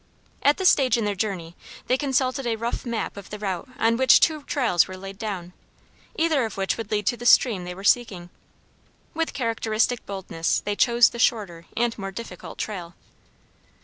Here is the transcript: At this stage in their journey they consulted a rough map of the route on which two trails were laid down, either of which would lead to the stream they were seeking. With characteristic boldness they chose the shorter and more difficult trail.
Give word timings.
At 0.41 0.57
this 0.57 0.69
stage 0.69 0.97
in 0.97 1.05
their 1.05 1.13
journey 1.13 1.55
they 1.85 1.95
consulted 1.95 2.47
a 2.47 2.55
rough 2.55 2.87
map 2.87 3.17
of 3.17 3.29
the 3.29 3.37
route 3.37 3.69
on 3.77 3.97
which 3.97 4.19
two 4.19 4.41
trails 4.41 4.87
were 4.87 4.97
laid 4.97 5.19
down, 5.19 5.53
either 6.15 6.43
of 6.43 6.57
which 6.57 6.75
would 6.75 6.89
lead 6.89 7.05
to 7.05 7.15
the 7.17 7.23
stream 7.27 7.65
they 7.65 7.75
were 7.75 7.83
seeking. 7.83 8.31
With 9.13 9.33
characteristic 9.35 10.03
boldness 10.07 10.61
they 10.65 10.75
chose 10.75 11.09
the 11.09 11.19
shorter 11.19 11.67
and 11.77 11.95
more 11.99 12.09
difficult 12.09 12.57
trail. 12.57 12.95